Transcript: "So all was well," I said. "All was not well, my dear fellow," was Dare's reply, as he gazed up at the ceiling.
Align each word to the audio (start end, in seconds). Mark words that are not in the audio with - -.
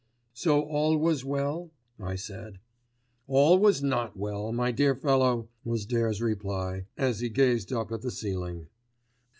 "So 0.33 0.63
all 0.63 0.97
was 0.97 1.23
well," 1.23 1.69
I 1.99 2.15
said. 2.15 2.57
"All 3.27 3.59
was 3.59 3.83
not 3.83 4.17
well, 4.17 4.51
my 4.51 4.71
dear 4.71 4.95
fellow," 4.95 5.47
was 5.63 5.85
Dare's 5.85 6.23
reply, 6.23 6.87
as 6.97 7.19
he 7.19 7.29
gazed 7.29 7.71
up 7.71 7.91
at 7.91 8.01
the 8.01 8.09
ceiling. 8.09 8.65